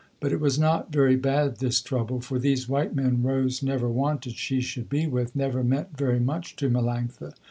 [0.19, 4.35] But it was not very bad this trouble, for these white men Rose never wanted
[4.35, 7.35] she should be with, never meant very much to Melanctha.